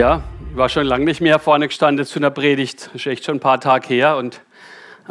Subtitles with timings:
[0.00, 2.86] Ja, ich war schon lange nicht mehr vorne gestanden zu einer Predigt.
[2.86, 4.40] Das ist echt schon ein paar Tage her und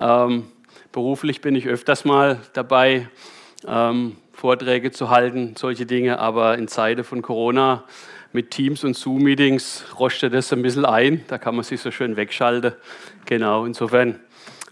[0.01, 0.47] ähm,
[0.91, 3.07] beruflich bin ich öfters mal dabei,
[3.67, 6.17] ähm, Vorträge zu halten, solche Dinge.
[6.17, 7.83] Aber in Zeiten von Corona
[8.33, 11.23] mit Teams und Zoom-Meetings rostet das ein bisschen ein.
[11.27, 12.73] Da kann man sich so schön wegschalten.
[13.25, 14.19] Genau, insofern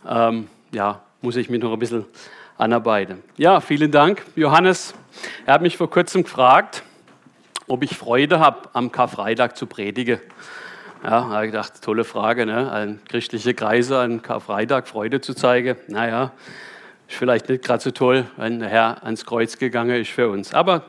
[0.09, 2.05] ähm, ja, muss ich mich noch ein bisschen
[2.57, 3.21] anarbeiten.
[3.37, 4.95] Ja, vielen Dank, Johannes.
[5.45, 6.81] Er hat mich vor kurzem gefragt,
[7.67, 10.19] ob ich Freude habe, am Karfreitag zu predigen.
[11.03, 12.71] Ja, habe ich gedacht, tolle Frage, ne?
[12.71, 15.77] An christliche Kreise an Karfreitag Freude zu zeigen.
[15.87, 16.31] Naja,
[17.07, 20.53] ist vielleicht nicht gerade so toll, wenn der Herr ans Kreuz gegangen ist für uns.
[20.53, 20.83] Aber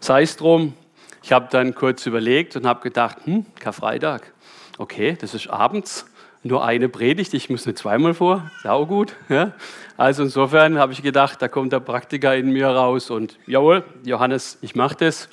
[0.00, 0.74] sei es drum,
[1.22, 4.32] ich habe dann kurz überlegt und habe gedacht, hm, Karfreitag,
[4.78, 6.06] okay, das ist abends,
[6.42, 9.16] nur eine Predigt, ich muss nicht zweimal vor, sau gut.
[9.28, 9.52] Ja?
[9.96, 14.58] Also insofern habe ich gedacht, da kommt der Praktiker in mir raus und jawohl, Johannes,
[14.60, 15.28] ich mache das.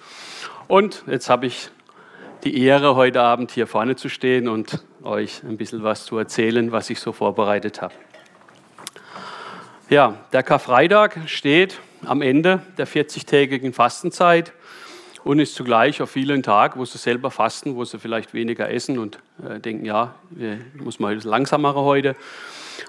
[0.67, 1.69] Und jetzt habe ich
[2.43, 6.71] die Ehre, heute Abend hier vorne zu stehen und euch ein bisschen was zu erzählen,
[6.71, 7.93] was ich so vorbereitet habe.
[9.89, 14.53] Ja, der Karfreitag steht am Ende der 40-tägigen Fastenzeit
[15.23, 18.97] und ist zugleich auf vielen Tagen, wo sie selber fasten, wo sie vielleicht weniger essen
[18.97, 20.15] und äh, denken, ja,
[20.75, 22.15] muss man langsamer heute.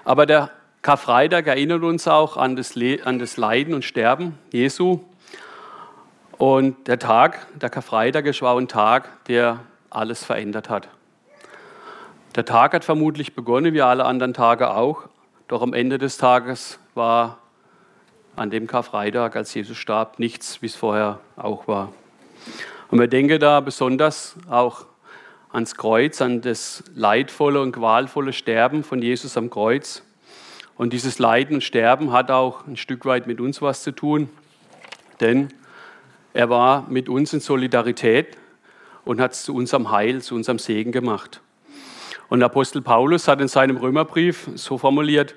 [0.03, 0.51] Aber der
[0.81, 5.01] Karfreitag erinnert uns auch an das, Le an das Leiden und Sterben Jesu
[6.37, 10.89] und der Tag, der Karfreitag, es war ein Tag, der alles verändert hat.
[12.35, 15.07] Der Tag hat vermutlich begonnen, wie alle anderen Tage auch,
[15.47, 17.37] doch am Ende des Tages war
[18.35, 21.93] an dem Karfreitag, als Jesus starb, nichts, wie es vorher auch war.
[22.89, 24.85] Und wir denken da besonders auch
[25.53, 30.03] ans Kreuz, an das leidvolle und qualvolle Sterben von Jesus am Kreuz.
[30.75, 34.29] Und dieses Leiden und Sterben hat auch ein Stück weit mit uns was zu tun,
[35.21, 35.53] denn
[36.35, 38.37] er war mit uns in Solidarität
[39.05, 41.39] und hat es zu unserem Heil, zu unserem Segen gemacht.
[42.27, 45.33] Und Apostel Paulus hat in seinem Römerbrief so formuliert,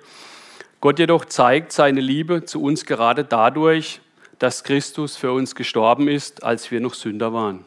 [0.81, 4.01] Gott jedoch zeigt seine Liebe zu uns gerade dadurch,
[4.41, 7.65] dass Christus für uns gestorben ist, als wir noch Sünder waren.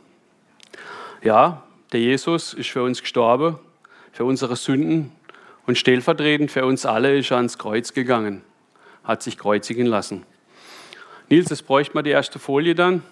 [1.23, 3.59] Ja, der Jesus ist für uns gestorben,
[4.11, 5.13] für unsere Sünden
[5.67, 8.41] und stellvertretend für uns alle ist er ans Kreuz gegangen,
[9.05, 10.25] hat sich kreuzigen lassen.
[11.29, 13.03] Nils, jetzt bräuchte man die erste Folie dann.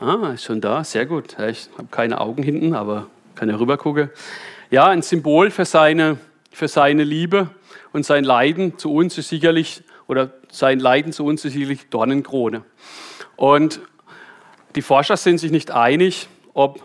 [0.00, 1.36] Ah, ist schon da, sehr gut.
[1.40, 4.10] Ich habe keine Augen hinten, aber kann ja rüber gucken.
[4.70, 6.18] Ja, ein Symbol für seine,
[6.52, 7.50] für seine Liebe
[7.92, 12.62] und sein Leiden zu uns ist sicherlich, oder sein Leiden zu uns ist sicherlich Dornenkrone.
[13.34, 13.80] Und
[14.76, 16.80] die Forscher sind sich nicht einig, ob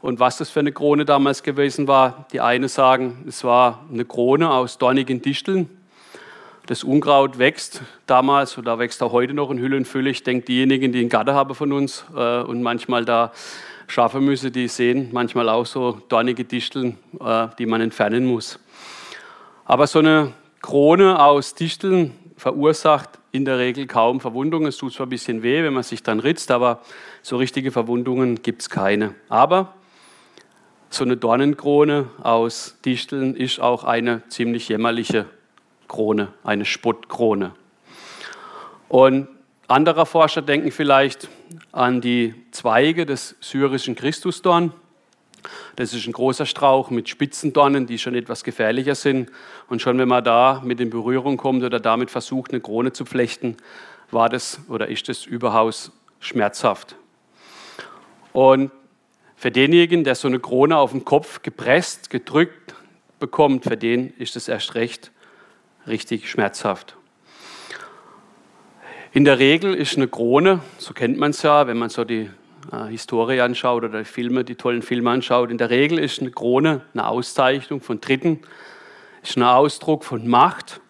[0.00, 2.26] und was das für eine Krone damals gewesen war.
[2.32, 5.77] Die einen sagen, es war eine Krone aus dornigen Disteln,
[6.68, 10.10] das Unkraut wächst damals oder wächst auch heute noch in Hülle und Fülle.
[10.10, 13.32] Ich denke, diejenigen, die einen Garten haben von uns äh, und manchmal da
[13.86, 18.60] schaffen müssen, die sehen manchmal auch so dornige Disteln, äh, die man entfernen muss.
[19.64, 24.68] Aber so eine Krone aus Disteln verursacht in der Regel kaum Verwundungen.
[24.68, 26.82] Es tut zwar ein bisschen weh, wenn man sich dann ritzt, aber
[27.22, 29.14] so richtige Verwundungen gibt es keine.
[29.30, 29.72] Aber
[30.90, 35.24] so eine Dornenkrone aus Disteln ist auch eine ziemlich jämmerliche
[35.88, 37.52] Krone, eine Spottkrone.
[38.88, 39.28] Und
[39.66, 41.28] andere Forscher denken vielleicht
[41.72, 44.72] an die Zweige des syrischen Christusdorn.
[45.76, 49.30] Das ist ein großer Strauch mit spitzen Dornen, die schon etwas gefährlicher sind.
[49.68, 53.04] Und schon wenn man da mit in Berührung kommt oder damit versucht, eine Krone zu
[53.04, 53.56] flechten,
[54.10, 56.96] war das oder ist das überaus schmerzhaft.
[58.32, 58.70] Und
[59.36, 62.74] für denjenigen, der so eine Krone auf den Kopf gepresst, gedrückt
[63.20, 65.12] bekommt, für den ist es erst recht
[65.88, 66.96] richtig schmerzhaft.
[69.12, 72.30] In der Regel ist eine Krone, so kennt man es ja, wenn man so die
[72.70, 76.30] äh, Historie anschaut oder die Filme, die tollen Filme anschaut, in der Regel ist eine
[76.30, 78.40] Krone eine Auszeichnung von Dritten,
[79.22, 80.80] ist ein Ausdruck von Macht,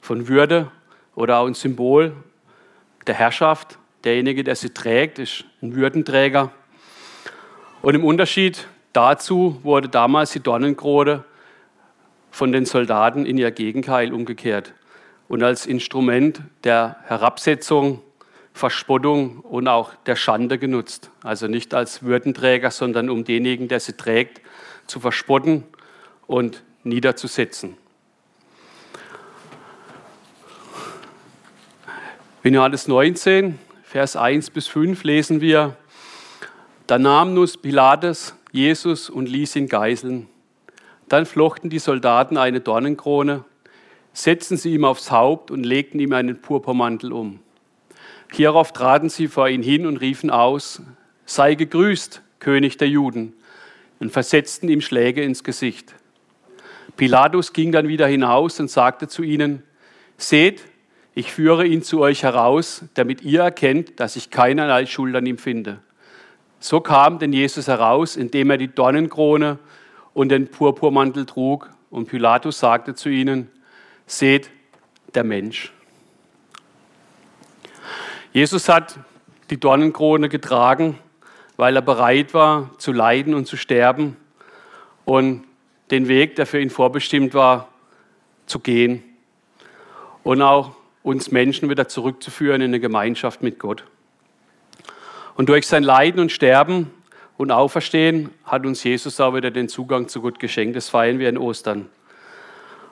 [0.00, 0.70] von Würde
[1.14, 2.12] oder auch ein Symbol
[3.06, 3.78] der Herrschaft.
[4.04, 6.50] Derjenige, der sie trägt, ist ein Würdenträger.
[7.82, 11.24] Und im Unterschied dazu wurde damals die Dornenkrone
[12.32, 14.72] von den Soldaten in ihr Gegenteil umgekehrt
[15.28, 18.02] und als Instrument der Herabsetzung,
[18.54, 21.10] Verspottung und auch der Schande genutzt.
[21.22, 24.40] Also nicht als Würdenträger, sondern um denjenigen, der sie trägt,
[24.86, 25.64] zu verspotten
[26.26, 27.76] und niederzusetzen.
[32.42, 35.76] In Johannes 19, Vers 1 bis 5 lesen wir,
[36.86, 40.28] da nahm nun Pilates Jesus und ließ ihn geißeln.
[41.08, 43.44] Dann flochten die Soldaten eine Dornenkrone,
[44.12, 47.40] setzten sie ihm aufs Haupt und legten ihm einen Purpurmantel um.
[48.32, 50.82] Hierauf traten sie vor ihn hin und riefen aus,
[51.26, 53.34] sei gegrüßt, König der Juden.
[54.00, 55.94] und versetzten ihm Schläge ins Gesicht.
[56.96, 59.62] Pilatus ging dann wieder hinaus und sagte zu ihnen,
[60.16, 60.62] Seht,
[61.14, 65.38] ich führe ihn zu euch heraus, damit ihr erkennt, dass ich keinerlei Schuld an ihm
[65.38, 65.78] finde.
[66.58, 69.58] So kam denn Jesus heraus, indem er die Dornenkrone
[70.14, 71.70] und den Purpurmantel trug.
[71.90, 73.50] Und Pilatus sagte zu ihnen,
[74.06, 74.50] seht,
[75.14, 75.72] der Mensch.
[78.32, 78.98] Jesus hat
[79.50, 80.98] die Dornenkrone getragen,
[81.56, 84.16] weil er bereit war zu leiden und zu sterben
[85.04, 85.44] und
[85.90, 87.68] den Weg, der für ihn vorbestimmt war,
[88.46, 89.02] zu gehen
[90.22, 93.84] und auch uns Menschen wieder zurückzuführen in eine Gemeinschaft mit Gott.
[95.34, 96.90] Und durch sein Leiden und Sterben
[97.42, 100.76] und Auferstehen hat uns Jesus auch wieder den Zugang zu Gott geschenkt.
[100.76, 101.88] Das feiern wir in Ostern.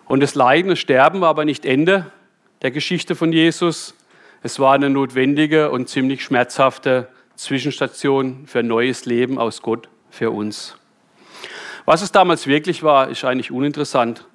[0.07, 2.11] Und das Leiden und Sterben war aber nicht Ende
[2.63, 3.95] der Geschichte von Jesus.
[4.43, 7.07] Es war eine notwendige und ziemlich schmerzhafte
[7.37, 10.77] Zwischenstation für ein neues Leben aus Gott für uns.
[11.85, 14.27] Was es damals wirklich war, ist eigentlich uninteressant.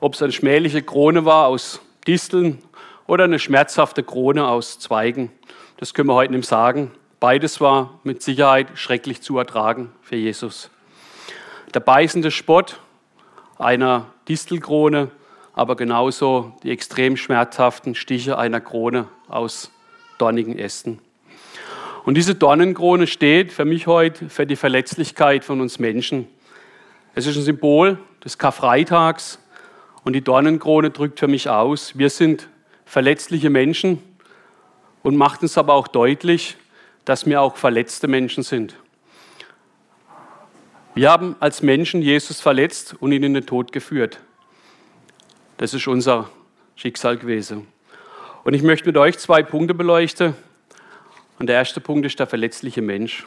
[0.00, 2.58] Ob es eine schmähliche Krone war aus Disteln
[3.06, 5.30] oder eine schmerzhafte Krone aus Zweigen,
[5.76, 6.90] das können wir heute nicht sagen.
[7.20, 10.70] Beides war mit Sicherheit schrecklich zu ertragen für Jesus.
[11.74, 12.80] Der beißende Spott
[13.58, 15.10] einer Distelkrone,
[15.52, 19.70] aber genauso die extrem schmerzhaften Stiche einer Krone aus
[20.16, 20.98] dornigen Ästen.
[22.06, 26.26] Und diese Dornenkrone steht für mich heute für die Verletzlichkeit von uns Menschen.
[27.14, 29.38] Es ist ein Symbol des Karfreitags
[30.04, 32.48] und die Dornenkrone drückt für mich aus, wir sind
[32.86, 34.02] verletzliche Menschen
[35.02, 36.56] und macht uns aber auch deutlich,
[37.04, 38.76] dass wir auch verletzte Menschen sind.
[40.94, 44.20] Wir haben als Menschen Jesus verletzt und ihn in den Tod geführt.
[45.56, 46.30] Das ist unser
[46.74, 47.66] Schicksal gewesen.
[48.44, 50.34] Und ich möchte mit euch zwei Punkte beleuchten.
[51.38, 53.26] Und der erste Punkt ist der verletzliche Mensch.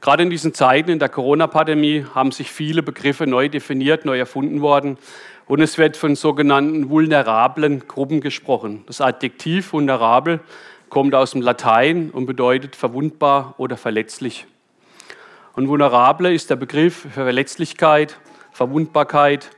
[0.00, 4.60] Gerade in diesen Zeiten in der Corona-Pandemie haben sich viele Begriffe neu definiert, neu erfunden
[4.60, 4.98] worden.
[5.46, 8.84] Und es wird von sogenannten vulnerablen Gruppen gesprochen.
[8.86, 10.40] Das Adjektiv vulnerabel
[10.94, 14.46] kommt aus dem Latein und bedeutet verwundbar oder verletzlich.
[15.54, 18.16] Und vulnerable ist der Begriff für Verletzlichkeit,
[18.52, 19.50] Verwundbarkeit.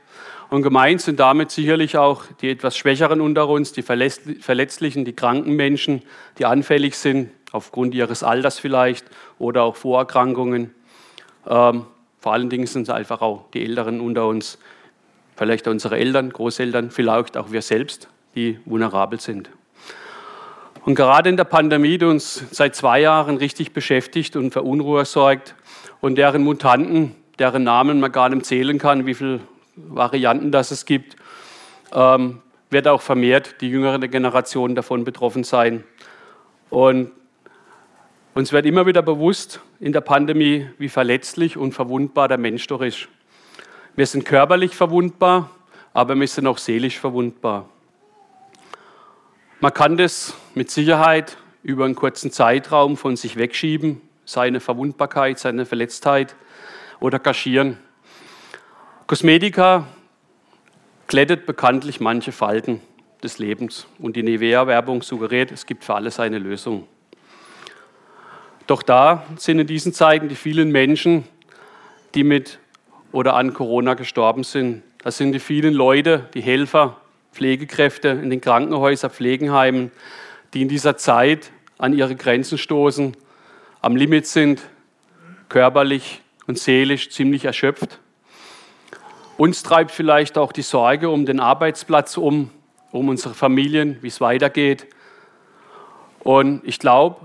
[0.49, 5.55] Und gemeint sind damit sicherlich auch die etwas Schwächeren unter uns, die Verletzlichen, die kranken
[5.55, 6.01] Menschen,
[6.39, 9.05] die anfällig sind, aufgrund ihres Alters vielleicht
[9.37, 10.73] oder auch Vorerkrankungen.
[11.47, 11.85] Ähm,
[12.19, 14.57] vor allen Dingen sind es einfach auch die Älteren unter uns,
[15.35, 19.51] vielleicht unsere Eltern, Großeltern, vielleicht auch wir selbst, die vulnerabel sind.
[20.87, 25.03] Und gerade in der Pandemie, die uns seit zwei Jahren richtig beschäftigt und für Unruhe
[25.03, 25.53] sorgt
[25.99, 29.41] und deren Mutanten, deren Namen man gar nicht zählen kann, wie viele
[29.75, 31.17] Varianten das es gibt,
[31.93, 32.39] ähm,
[32.69, 35.83] wird auch vermehrt die jüngere Generation davon betroffen sein.
[36.69, 37.11] Und
[38.33, 42.81] uns wird immer wieder bewusst in der Pandemie, wie verletzlich und verwundbar der Mensch doch
[42.81, 43.09] ist.
[43.97, 45.49] Wir sind körperlich verwundbar,
[45.93, 47.67] aber wir sind auch seelisch verwundbar.
[49.59, 55.65] Man kann das mit Sicherheit über einen kurzen Zeitraum von sich wegschieben, seine Verwundbarkeit, seine
[55.65, 56.35] Verletztheit
[56.99, 57.79] oder kaschieren.
[59.07, 59.87] Kosmetika
[61.07, 62.81] glättet bekanntlich manche Falten
[63.23, 66.87] des Lebens und die Nivea-Werbung suggeriert, es gibt für alles eine Lösung.
[68.67, 71.23] Doch da sind in diesen Zeiten die vielen Menschen,
[72.13, 72.59] die mit
[73.11, 74.83] oder an Corona gestorben sind.
[74.99, 76.97] Das sind die vielen Leute, die Helfer,
[77.37, 79.91] Pflegekräfte in den Krankenhäusern, Pflegenheimen,
[80.55, 83.15] die in dieser Zeit an ihre Grenzen stoßen,
[83.79, 84.63] am Limit sind,
[85.47, 87.99] körperlich und seelisch ziemlich erschöpft.
[89.37, 92.49] Uns treibt vielleicht auch die Sorge um den Arbeitsplatz um,
[92.91, 94.87] um unsere Familien, wie es weitergeht.
[96.21, 97.21] Und ich glaube,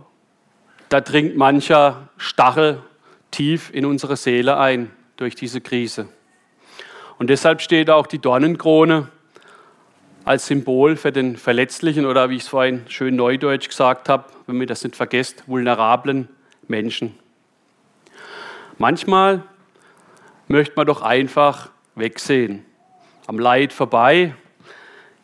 [0.90, 2.82] da dringt mancher Stachel
[3.30, 6.06] tief in unsere Seele ein durch diese Krise.
[7.16, 9.08] Und deshalb steht auch die Dornenkrone
[10.24, 14.58] als Symbol für den verletzlichen oder wie ich es vorhin schön neudeutsch gesagt habe, wenn
[14.58, 16.28] man das nicht vergesst, vulnerablen
[16.68, 17.14] Menschen.
[18.78, 19.42] Manchmal
[20.48, 22.64] möchte man doch einfach wegsehen,
[23.26, 24.34] am Leid vorbei,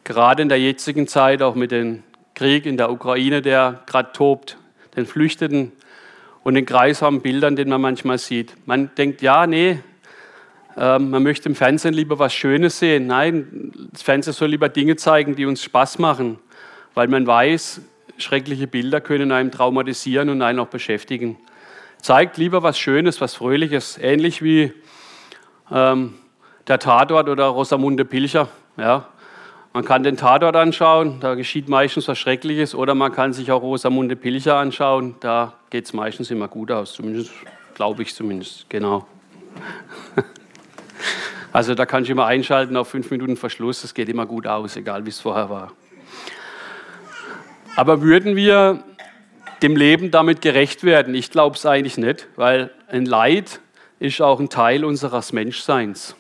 [0.05, 2.03] gerade in der jetzigen Zeit auch mit dem
[2.35, 4.59] Krieg in der Ukraine, der gerade tobt,
[4.97, 5.73] den Flüchteten
[6.45, 8.55] und den grausamen Bildern, den man manchmal sieht.
[8.67, 9.81] Man denkt, ja, nee,
[10.79, 13.09] ähm, man möchte im Fernsehen lieber was Schönes sehen.
[13.09, 16.39] Nein, das Fernsehen soll lieber Dinge zeigen, die uns Spaß machen,
[16.95, 17.81] weil man weiß,
[18.17, 21.37] schreckliche Bilder können einen traumatisieren und einen auch beschäftigen.
[22.01, 24.73] Zeigt lieber was Schönes, was Fröhliches, ähnlich wie
[25.73, 26.15] ähm,
[26.69, 28.49] der Tatort oder Rosamunde Pilcher.
[28.77, 29.09] Ja.
[29.73, 33.63] Man kann den Tatort anschauen, da geschieht meistens was Schreckliches, oder man kann sich auch
[33.63, 37.33] Rosamunde Pilcher anschauen, da geht es meistens immer gut aus, zumindest
[37.75, 39.07] glaube ich zumindest, genau.
[41.59, 44.77] Also da kann ich immer einschalten auf fünf Minuten Verschluss, das geht immer gut aus,
[44.77, 45.73] egal wie es vorher war.
[47.75, 48.85] Aber würden wir
[49.61, 51.17] dem Leben damit gerecht werden?
[51.17, 53.59] Ich glaube es eigentlich nicht, weil ein Leid
[53.99, 56.15] ist auch ein Teil unseres Menschseins.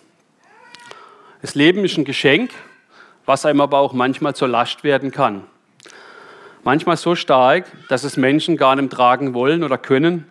[1.40, 2.50] Das Leben ist ein Geschenk,
[3.24, 5.44] was einem aber auch manchmal zur Last werden kann.
[6.64, 10.26] Manchmal so stark, dass es Menschen gar nicht tragen wollen oder können,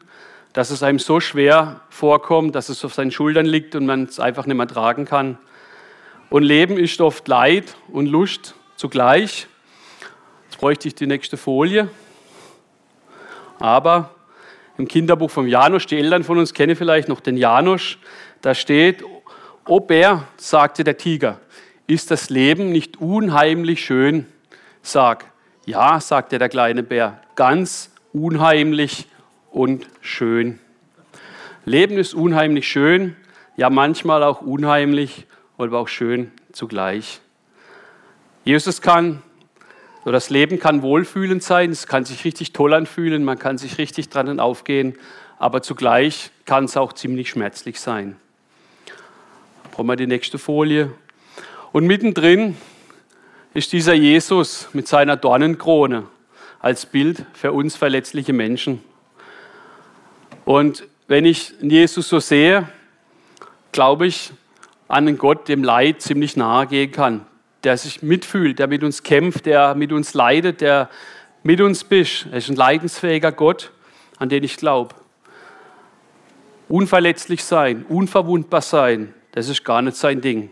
[0.58, 4.20] dass es einem so schwer vorkommt, dass es auf seinen Schultern liegt und man es
[4.20, 5.38] einfach nicht mehr tragen kann.
[6.32, 9.46] Und Leben ist oft Leid und Lust zugleich.
[10.46, 11.90] Jetzt bräuchte ich die nächste Folie.
[13.60, 14.16] Aber
[14.80, 18.00] im Kinderbuch vom Janusz, die Eltern von uns kennen vielleicht noch den Janusz,
[18.42, 19.04] da steht,
[19.68, 21.40] O Bär, sagte der Tiger,
[21.86, 24.26] ist das Leben nicht unheimlich schön?
[24.82, 25.26] Sag,
[25.68, 29.08] ja, sagte der kleine Bär, ganz unheimlich
[29.58, 30.60] und schön.
[31.66, 33.16] Leben ist unheimlich schön,
[33.56, 35.26] ja manchmal auch unheimlich,
[35.58, 37.22] aber auch schön zugleich.
[38.46, 39.24] Jesus kann,
[40.04, 43.80] oder das Leben kann wohlfühlend sein, es kann sich richtig toll anfühlen, man kann sich
[43.80, 44.96] richtig dran aufgehen,
[45.40, 48.16] aber zugleich kann es auch ziemlich schmerzlich sein.
[49.72, 50.92] Brauchen wir die nächste Folie.
[51.72, 52.56] Und mittendrin
[53.56, 56.04] ist dieser Jesus mit seiner Dornenkrone
[56.60, 58.84] als Bild für uns verletzliche Menschen.
[60.48, 62.70] Und wenn ich Jesus so sehe,
[63.74, 64.32] glaube ich
[64.88, 67.26] an einen Gott, dem Leid ziemlich nahe gehen kann,
[67.66, 70.90] der sich mitfühlt, der mit uns kämpft, der mit uns leidet, der
[71.44, 72.28] mit uns bist.
[72.32, 73.74] Er ist ein leidensfähiger Gott,
[74.20, 74.96] an den ich glaube.
[76.70, 80.52] Unverletzlich sein, unverwundbar sein, das ist gar nicht sein Ding.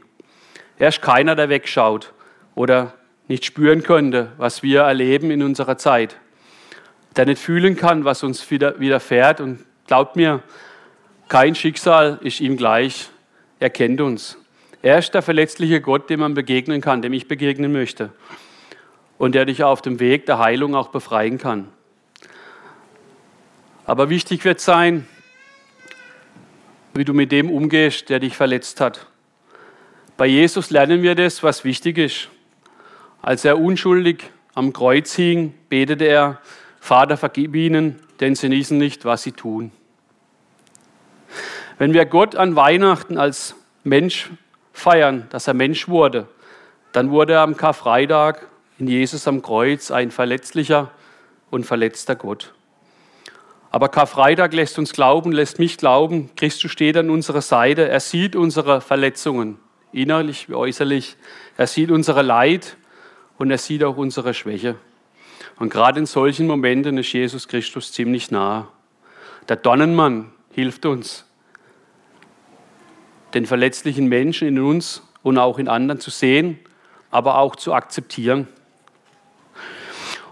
[0.78, 2.12] Er ist keiner, der wegschaut
[2.54, 2.96] oder
[3.30, 6.18] nicht spüren könnte, was wir erleben in unserer Zeit.
[7.16, 10.42] Der nicht fühlen kann, was uns widerfährt und Glaubt mir,
[11.28, 13.10] kein Schicksal ist ihm gleich.
[13.60, 14.38] Er kennt uns.
[14.82, 18.12] Er ist der verletzliche Gott, dem man begegnen kann, dem ich begegnen möchte.
[19.18, 21.70] Und der dich auf dem Weg der Heilung auch befreien kann.
[23.86, 25.08] Aber wichtig wird sein,
[26.94, 29.08] wie du mit dem umgehst, der dich verletzt hat.
[30.18, 32.30] Bei Jesus lernen wir das, was wichtig ist.
[33.22, 34.24] Als er unschuldig
[34.54, 36.40] am Kreuz hing, betete er,
[36.80, 39.72] Vater, vergib ihnen, denn sie wissen nicht, was sie tun.
[41.78, 44.30] Wenn wir Gott an Weihnachten als Mensch
[44.72, 46.28] feiern, dass er Mensch wurde,
[46.92, 50.92] dann wurde er am Karfreitag in Jesus am Kreuz ein verletzlicher
[51.50, 52.54] und verletzter Gott.
[53.72, 58.38] Aber Karfreitag lässt uns glauben, lässt mich glauben, Christus steht an unserer Seite, er sieht
[58.38, 59.58] unsere Verletzungen,
[59.92, 61.18] innerlich wie äußerlich,
[61.58, 62.78] er sieht unsere Leid
[63.38, 64.76] und er sieht auch unsere Schwäche.
[65.58, 68.68] Und gerade in solchen Momenten ist Jesus Christus ziemlich nah.
[69.48, 71.26] Der Donnenmann hilft uns,
[73.34, 76.60] den verletzlichen Menschen in uns und auch in anderen zu sehen,
[77.12, 78.48] aber auch zu akzeptieren.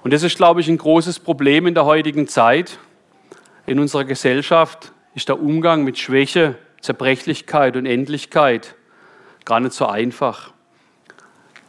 [0.03, 2.77] Und das ist, glaube ich, ein großes Problem in der heutigen Zeit.
[3.65, 8.75] In unserer Gesellschaft ist der Umgang mit Schwäche, Zerbrechlichkeit und Endlichkeit
[9.45, 10.51] gar nicht so einfach.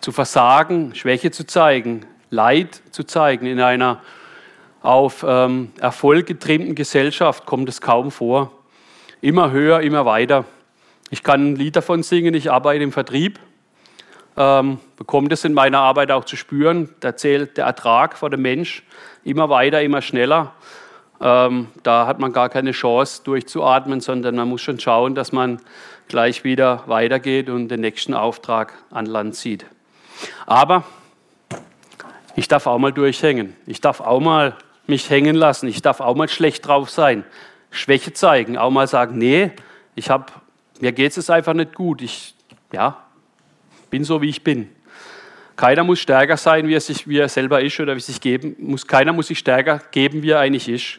[0.00, 3.46] Zu versagen, Schwäche zu zeigen, Leid zu zeigen.
[3.46, 4.00] In einer
[4.82, 8.52] auf ähm, Erfolg getrimmten Gesellschaft kommt es kaum vor.
[9.22, 10.44] Immer höher, immer weiter.
[11.10, 13.38] Ich kann ein Lied davon singen, ich arbeite im Vertrieb,
[14.36, 16.88] ähm, bekomme das in meiner Arbeit auch zu spüren.
[17.00, 18.82] Da zählt der Ertrag vor dem Mensch
[19.22, 20.52] immer weiter, immer schneller.
[21.20, 25.60] Ähm, da hat man gar keine Chance durchzuatmen, sondern man muss schon schauen, dass man
[26.08, 29.64] gleich wieder weitergeht und den nächsten Auftrag an Land zieht.
[30.46, 30.84] Aber
[32.36, 33.56] ich darf auch mal durchhängen.
[33.66, 35.68] Ich darf auch mal mich hängen lassen.
[35.68, 37.24] Ich darf auch mal schlecht drauf sein.
[37.70, 38.58] Schwäche zeigen.
[38.58, 39.52] Auch mal sagen, nee,
[39.94, 40.26] ich habe,
[40.80, 42.02] mir geht es einfach nicht gut.
[42.02, 42.34] Ich,
[42.72, 42.98] ja,
[43.90, 44.68] bin so, wie ich bin.
[45.56, 48.56] Keiner muss stärker sein, wie er, sich, wie er selber ist oder wie sich geben
[48.58, 48.86] muss.
[48.86, 50.98] Keiner muss sich stärker geben, wie er eigentlich ist.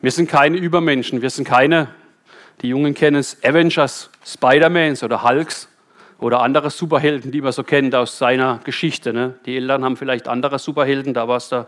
[0.00, 1.20] Wir sind keine Übermenschen.
[1.20, 1.88] Wir sind keine,
[2.62, 5.68] die Jungen kennen es, Avengers, Spider-Mans oder Hulks
[6.22, 9.12] oder andere Superhelden, die man so kennt aus seiner Geschichte.
[9.12, 9.34] Ne?
[9.44, 11.66] Die Eltern haben vielleicht andere Superhelden, da war es der,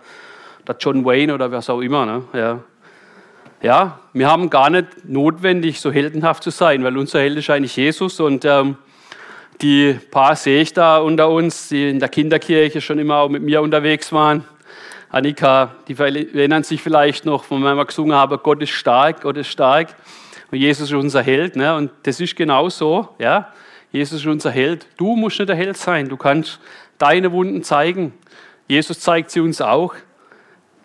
[0.67, 2.07] der, John Wayne oder was auch immer.
[2.07, 2.23] Ne?
[2.33, 2.61] Ja.
[3.63, 7.77] ja, wir haben gar nicht notwendig, so heldenhaft zu sein, weil unser Held ist eigentlich
[7.77, 8.77] Jesus und ähm,
[9.61, 13.43] die paar sehe ich da unter uns, die in der Kinderkirche schon immer auch mit
[13.43, 14.45] mir unterwegs waren.
[15.11, 19.49] Annika, die erinnern sich vielleicht noch, von wir gesungen haben, Gott ist stark, Gott ist
[19.49, 19.95] stark.
[20.51, 21.57] Und Jesus ist unser Held.
[21.57, 21.75] Ne?
[21.75, 23.09] Und das ist genau so.
[23.19, 23.53] Ja?
[23.95, 24.89] Jesus ist unser Held.
[24.97, 26.09] Du musst nicht der Held sein.
[26.09, 26.59] Du kannst
[26.99, 28.13] deine Wunden zeigen.
[28.67, 29.95] Jesus zeigt sie uns auch.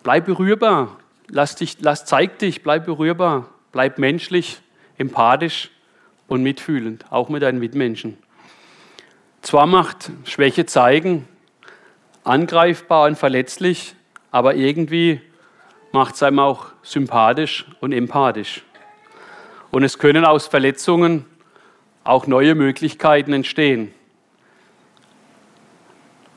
[0.04, 0.96] Bleib berührbar.
[1.26, 3.48] Lass dich, lass, zeig dich, bleib berührbar.
[3.72, 4.60] Bleib menschlich,
[4.96, 5.72] empathisch.
[6.28, 8.16] und mitfühlend, auch mit deinen Mitmenschen.
[9.42, 11.26] Zwar macht Schwäche zeigen
[12.22, 13.96] angreifbar und verletzlich,
[14.30, 15.20] aber irgendwie
[15.90, 18.62] macht es einem auch sympathisch und empathisch.
[19.72, 21.26] Und es können aus Verletzungen
[22.10, 23.94] auch neue Möglichkeiten entstehen.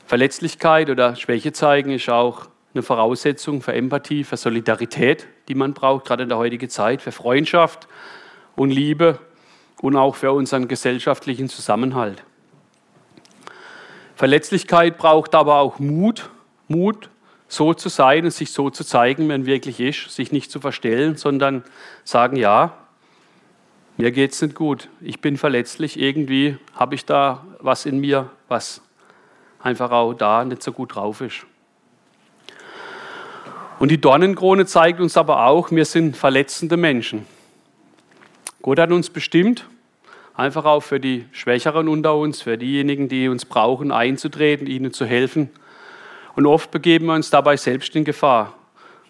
[0.06, 6.04] Verletzlichkeit oder Schwäche zeigen ist auch eine Voraussetzung für Empathie, für Solidarität, die man braucht,
[6.04, 7.88] gerade in der heutigen Zeit, für Freundschaft
[8.54, 9.18] und Liebe
[9.82, 12.22] und auch für unseren gesellschaftlichen Zusammenhalt.
[14.14, 16.30] Verletzlichkeit braucht aber auch Mut,
[16.68, 17.10] Mut,
[17.48, 21.16] so zu sein und sich so zu zeigen, wenn wirklich ist, sich nicht zu verstellen,
[21.16, 21.64] sondern
[22.04, 22.78] sagen, ja,
[23.96, 28.30] mir geht es nicht gut, ich bin verletzlich, irgendwie habe ich da was in mir,
[28.48, 28.80] was
[29.60, 31.46] einfach auch da nicht so gut drauf ist.
[33.78, 37.26] Und die Dornenkrone zeigt uns aber auch, wir sind verletzende Menschen.
[38.62, 39.68] Gott hat uns bestimmt,
[40.34, 45.04] einfach auch für die Schwächeren unter uns, für diejenigen, die uns brauchen, einzutreten, ihnen zu
[45.06, 45.50] helfen.
[46.34, 48.54] Und oft begeben wir uns dabei selbst in Gefahr.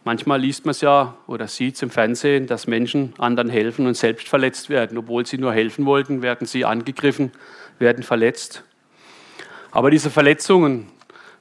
[0.07, 3.97] Manchmal liest man es ja oder sieht es im Fernsehen, dass Menschen anderen helfen und
[3.97, 4.99] selbst verletzt werden.
[4.99, 7.33] Obwohl sie nur helfen wollten, werden sie angegriffen,
[7.79, 8.65] werden verletzt.
[9.71, 10.89] Aber diese Verletzungen,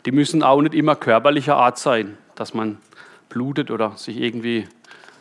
[0.06, 2.78] die müssen auch nicht immer körperlicher Art sein, dass man
[3.28, 4.66] blutet oder sich irgendwie,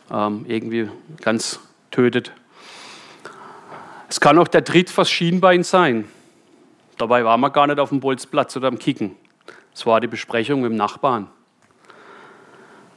[0.09, 1.59] ähm, irgendwie ganz
[1.91, 2.31] tötet.
[4.07, 6.07] Es kann auch der Tritt fürs Schienbein sein.
[6.97, 9.17] Dabei war man gar nicht auf dem Bolzplatz oder am Kicken.
[9.73, 11.27] Es war die Besprechung mit dem Nachbarn.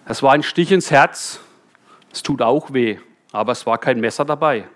[0.09, 1.41] Es war ein Stich ins Herz.
[2.13, 2.99] Es tut auch weh,
[3.33, 4.69] aber es war kein Messer dabei,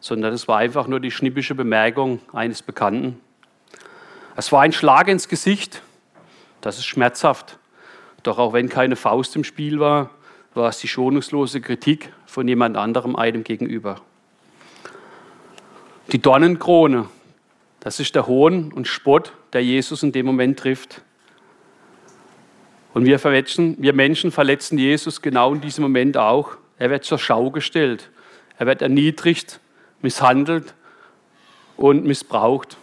[0.00, 3.20] sondern es war einfach nur die schnippische Bemerkung eines Bekannten.
[4.34, 5.82] Es war ein Schlag ins Gesicht.
[6.62, 7.58] Das ist schmerzhaft.
[8.22, 10.08] Doch auch wenn keine Faust im Spiel war,
[10.54, 14.00] war es die schonungslose Kritik von jemand anderem einem gegenüber.
[16.12, 17.08] Die Dornenkrone,
[17.80, 21.02] das ist der Hohn und Spott, der Jesus in dem Moment trifft.
[22.98, 26.56] Und wir, wir Menschen verletzen Jesus genau in diesem Moment auch.
[26.80, 28.10] Er wird zur Schau gestellt.
[28.58, 29.60] Er wird erniedrigt,
[30.02, 30.74] misshandelt
[31.76, 32.76] und missbraucht.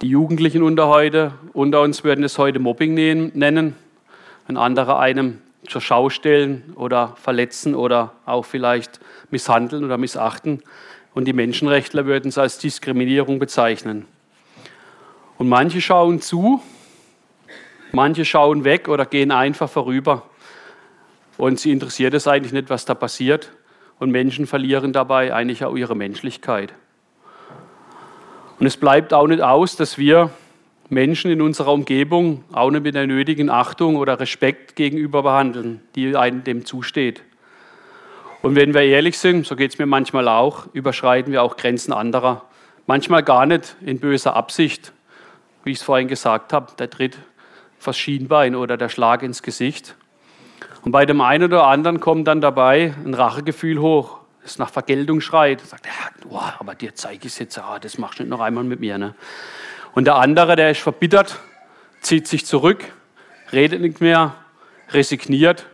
[0.00, 3.76] Die Jugendlichen unter, heute, unter uns würden es heute Mobbing nennen,
[4.46, 10.62] wenn andere einem zur Schau stellen oder verletzen oder auch vielleicht misshandeln oder missachten.
[11.12, 14.06] Und die Menschenrechtler würden es als Diskriminierung bezeichnen.
[15.36, 16.62] Und manche schauen zu,
[17.92, 20.22] manche schauen weg oder gehen einfach vorüber.
[21.36, 23.52] Und sie interessiert es eigentlich nicht, was da passiert.
[23.98, 26.74] Und Menschen verlieren dabei eigentlich auch ihre Menschlichkeit.
[28.58, 30.30] Und es bleibt auch nicht aus, dass wir
[30.88, 36.16] Menschen in unserer Umgebung auch nicht mit der nötigen Achtung oder Respekt gegenüber behandeln, die
[36.16, 37.22] einem dem zusteht.
[38.42, 41.92] Und wenn wir ehrlich sind, so geht es mir manchmal auch, überschreiten wir auch Grenzen
[41.92, 42.44] anderer.
[42.86, 44.92] Manchmal gar nicht in böser Absicht,
[45.64, 47.18] wie ich es vorhin gesagt habe, der Tritt
[47.86, 49.96] vors Schienbein oder der Schlag ins Gesicht.
[50.82, 55.20] Und bei dem einen oder anderen kommt dann dabei ein Rachegefühl hoch das nach Vergeltung
[55.20, 55.92] schreit, sagt, ja,
[56.30, 58.78] oh, aber dir zeige ich es jetzt, ah, das machst du nicht noch einmal mit
[58.78, 58.96] mir.
[58.96, 59.14] Ne?
[59.92, 61.40] Und der andere, der ist verbittert,
[62.00, 62.84] zieht sich zurück,
[63.52, 64.36] redet nicht mehr,
[64.90, 65.66] resigniert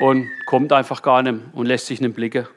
[0.00, 2.48] und kommt einfach gar nicht und lässt sich nicht blicken.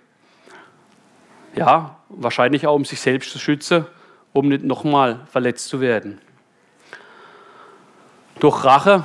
[1.55, 3.85] Ja, wahrscheinlich auch, um sich selbst zu schützen,
[4.33, 6.19] um nicht nochmal verletzt zu werden.
[8.39, 9.03] Durch Rache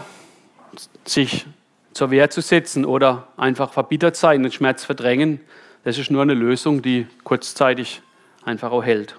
[1.05, 1.47] sich
[1.93, 5.41] zur Wehr zu setzen oder einfach verbittert sein und Schmerz verdrängen,
[5.83, 8.01] das ist nur eine Lösung, die kurzzeitig
[8.45, 9.17] einfach auch hält.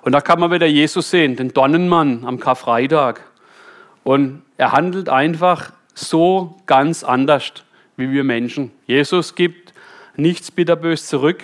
[0.00, 3.20] Und da kann man wieder Jesus sehen, den Donnenmann am Karfreitag.
[4.02, 7.52] Und er handelt einfach so ganz anders
[7.96, 8.70] wie wir Menschen.
[8.86, 9.74] Jesus gibt
[10.16, 11.42] nichts bitterbös zurück,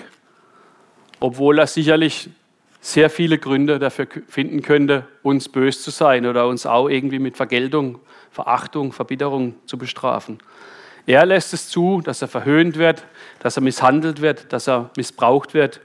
[1.20, 2.30] obwohl er sicherlich
[2.84, 7.36] sehr viele Gründe dafür finden könnte, uns bös zu sein oder uns auch irgendwie mit
[7.36, 8.00] Vergeltung,
[8.32, 10.38] Verachtung, Verbitterung zu bestrafen.
[11.06, 13.04] Er lässt es zu, dass er verhöhnt wird,
[13.38, 15.80] dass er misshandelt wird, dass er missbraucht wird.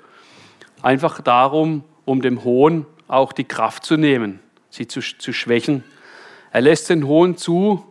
[0.82, 4.40] Einfach darum, um dem Hohn auch die Kraft zu nehmen,
[4.72, 5.84] sie zu, zu schwächen.
[6.52, 7.86] Er lässt den Hohn zu,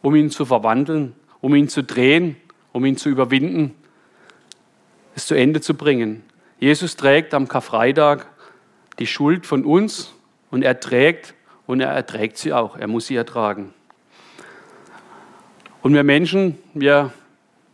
[0.00, 2.36] um ihn zu verwandeln, um ihn zu drehen,
[2.72, 3.74] um ihn zu überwinden,
[5.14, 6.22] es zu Ende zu bringen.
[6.60, 8.26] Jesus trägt am Karfreitag
[8.98, 10.12] die Schuld von uns
[10.50, 11.32] und er trägt
[11.66, 12.76] und er erträgt sie auch.
[12.76, 13.72] Er muss sie ertragen.
[15.80, 17.14] Und wir Menschen, wir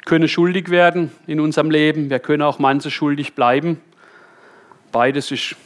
[0.05, 3.81] können schuldig werden in unserem Leben, wir können auch manche schuldig bleiben.
[4.93, 5.57] Beides ist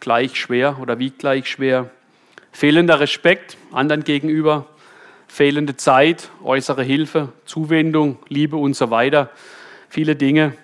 [0.00, 1.90] gleich schwer oder wiegt gleich schwer.
[2.50, 4.66] Fehlender Respekt anderen gegenüber,
[5.28, 9.30] fehlende Zeit, äußere Hilfe, Zuwendung, Liebe und so weiter.
[9.88, 10.54] Viele Dinge.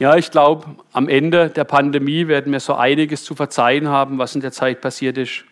[0.00, 4.34] Ja, ich glaube, am Ende der Pandemie werden wir so einiges zu verzeihen haben, was
[4.34, 5.44] in der Zeit passiert ist.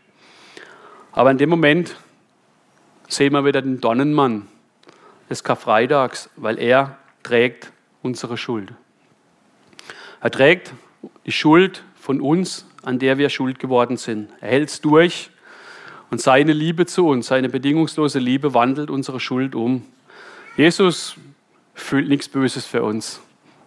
[1.13, 1.95] Aber in dem Moment
[3.07, 4.49] sehen wir wieder den Donnenmann
[5.31, 7.71] des Karfreitags, weil er trägt
[8.03, 8.73] unsere Schuld.
[10.21, 10.73] Er trägt
[11.25, 14.29] die Schuld von uns, an der wir schuld geworden sind.
[14.41, 15.31] Er hält es durch
[16.11, 19.87] und seine Liebe zu uns, seine bedingungslose Liebe wandelt unsere Schuld um.
[20.57, 21.15] Jesus
[21.75, 23.21] fühlt nichts Böses für uns.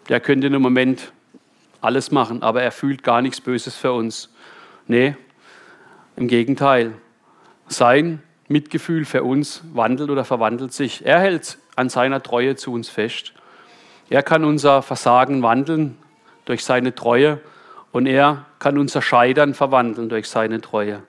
[0.09, 1.11] Der könnte im Moment
[1.81, 4.33] alles machen, aber er fühlt gar nichts Böses für uns.
[4.87, 5.15] Nee,
[6.15, 6.93] im Gegenteil.
[7.67, 11.05] Sein Mitgefühl für uns wandelt oder verwandelt sich.
[11.05, 13.33] Er hält an seiner Treue zu uns fest.
[14.09, 15.97] Er kann unser Versagen wandeln
[16.45, 17.39] durch seine Treue
[17.91, 21.01] und er kann unser Scheitern verwandeln durch seine Treue.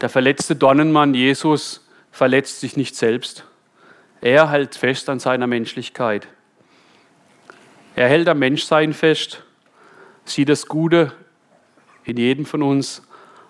[0.00, 3.44] Der verletzte Dornenmann Jesus verletzt sich nicht selbst.
[4.20, 6.28] Er hält fest an seiner Menschlichkeit.
[7.96, 9.42] Er hält am Menschsein fest,
[10.26, 11.12] sieht das Gute
[12.04, 13.02] in jedem von uns,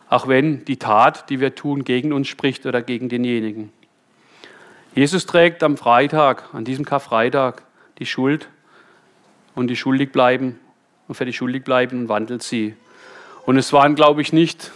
[0.08, 3.72] auch wenn die Tat, die wir tun, gegen uns spricht oder gegen denjenigen.
[4.94, 7.64] Jesus trägt am Freitag, an diesem Karfreitag,
[7.98, 8.48] die Schuld
[9.56, 10.60] und die schuldig bleiben
[11.08, 12.76] und für die schuldig bleiben und wandelt sie.
[13.46, 14.70] Und es waren, glaube ich, nicht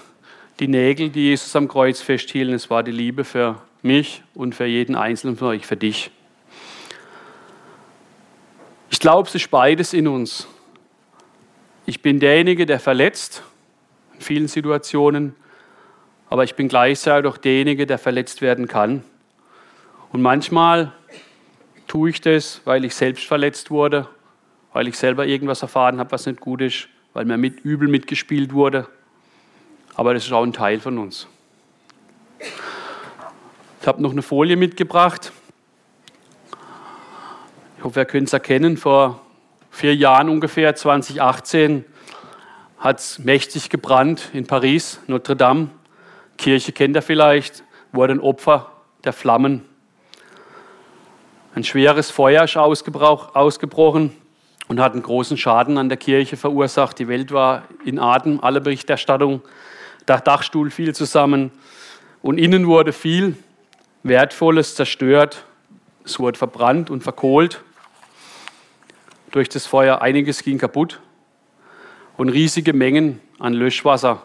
[0.59, 4.67] die Nägel, die Jesus am Kreuz festhielten, es war die Liebe für mich und für
[4.67, 6.11] jeden Einzelnen von euch, für dich.
[8.91, 10.47] Ich glaube, es ist beides in uns.
[11.87, 13.43] Ich bin derjenige, der verletzt
[14.15, 15.35] in vielen Situationen,
[16.29, 19.03] aber ich bin gleichzeitig auch derjenige, der verletzt werden kann.
[20.13, 20.93] Und manchmal
[21.89, 24.07] tue ich das, weil ich selbst verletzt wurde,
[24.73, 28.53] weil ich selber irgendwas erfahren habe, was nicht gut ist, weil mir mit übel mitgespielt
[28.53, 28.87] wurde
[30.01, 31.27] aber das ist auch ein Teil von uns.
[33.81, 35.31] Ich habe noch eine Folie mitgebracht.
[37.81, 38.77] Ich hoffe, ihr könnt es erkennen.
[38.77, 39.23] Vor
[39.71, 41.87] vier Jahren ungefähr, 2018,
[42.77, 45.71] hat es mächtig gebrannt in Paris, Notre Dame.
[46.37, 48.71] Kirche kennt ihr vielleicht, wurde ein Opfer
[49.03, 49.65] der Flammen.
[51.55, 54.13] Ein schweres Feuer ist ausgebrochen
[54.69, 56.99] und hat einen großen Schaden an der Kirche verursacht.
[56.99, 59.41] Die Welt war in Atem, alle Berichterstattungen
[60.07, 61.51] der Dachstuhl fiel zusammen
[62.21, 63.39] und innen wurde viel
[64.03, 65.47] Wertvolles zerstört.
[66.05, 67.63] Es wurde verbrannt und verkohlt.
[69.31, 71.01] Durch das Feuer einiges ging kaputt
[72.17, 74.23] und riesige Mengen an Löschwasser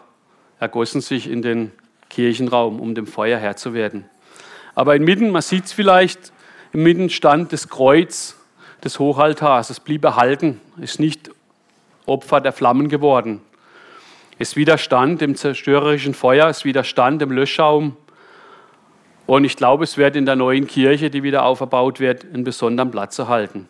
[0.58, 1.70] ergossen sich in den
[2.10, 4.04] Kirchenraum, um dem Feuer Herr zu werden.
[4.74, 6.32] Aber inmitten, man sieht es vielleicht,
[6.72, 8.36] inmitten stand das Kreuz
[8.82, 9.70] des Hochaltars.
[9.70, 11.30] Es blieb erhalten, ist nicht
[12.04, 13.40] Opfer der Flammen geworden.
[14.38, 17.96] Es widerstand dem zerstörerischen Feuer, es widerstand dem Löschschaum.
[19.26, 22.90] Und ich glaube, es wird in der neuen Kirche, die wieder auferbaut wird, einen besonderen
[22.90, 23.68] Platz erhalten.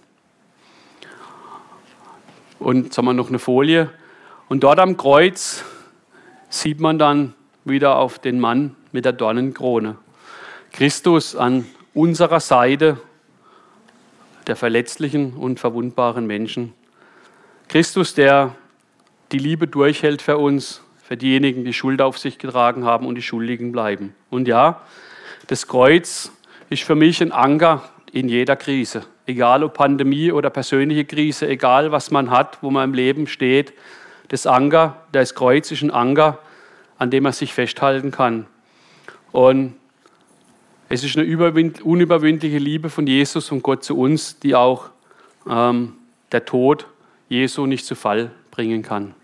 [2.58, 3.90] Und jetzt haben wir noch eine Folie.
[4.48, 5.64] Und dort am Kreuz
[6.48, 9.96] sieht man dann wieder auf den Mann mit der Dornenkrone.
[10.72, 12.98] Christus an unserer Seite
[14.46, 16.72] der verletzlichen und verwundbaren Menschen.
[17.68, 18.54] Christus, der
[19.32, 23.22] die Liebe durchhält für uns, für diejenigen, die Schuld auf sich getragen haben und die
[23.22, 24.14] Schuldigen bleiben.
[24.30, 24.82] Und ja,
[25.48, 26.30] das Kreuz
[26.70, 29.04] ist für mich ein Anker in jeder Krise.
[29.26, 33.72] Egal ob Pandemie oder persönliche Krise, egal was man hat, wo man im Leben steht.
[34.28, 36.38] Das Anker, das Kreuz ist ein Anker,
[36.98, 38.46] an dem man sich festhalten kann.
[39.32, 39.74] Und
[40.88, 44.90] es ist eine unüberwindliche Liebe von Jesus und Gott zu uns, die auch
[45.48, 45.94] ähm,
[46.32, 46.86] der Tod
[47.28, 49.14] Jesu nicht zu Fall bringen kann.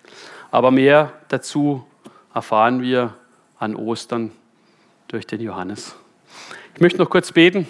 [0.51, 1.87] Aber mehr dazu
[2.35, 3.15] erfahren wir
[3.59, 4.33] an Ostern
[5.09, 5.95] durch den Johannes.
[6.75, 7.67] Ich möchte noch kurz beten.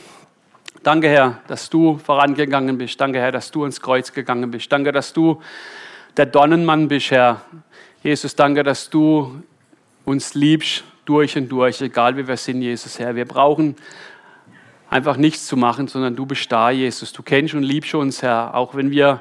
[0.83, 3.01] Danke, Herr, dass du vorangegangen bist.
[3.01, 4.73] Danke, Herr, dass du ins Kreuz gegangen bist.
[4.73, 5.41] Danke, dass du
[6.17, 7.43] der Donnenmann bist, Herr.
[8.03, 9.43] Jesus, danke, dass du
[10.05, 13.15] uns liebst durch und durch, egal wie wir sind, Jesus, Herr.
[13.15, 13.77] Wir brauchen
[14.91, 17.13] einfach nichts zu machen, sondern du bist da, Jesus.
[17.13, 19.21] Du kennst und liebst uns, Herr, auch wenn wir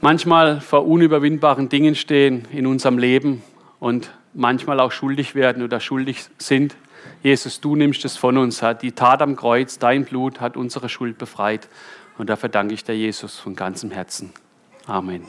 [0.00, 3.44] manchmal vor unüberwindbaren Dingen stehen in unserem Leben
[3.78, 6.74] und manchmal auch schuldig werden oder schuldig sind.
[7.22, 8.62] Jesus, du nimmst es von uns.
[8.80, 11.68] Die Tat am Kreuz, dein Blut hat unsere Schuld befreit.
[12.18, 14.32] Und dafür danke ich dir, Jesus, von ganzem Herzen.
[14.86, 15.24] Amen.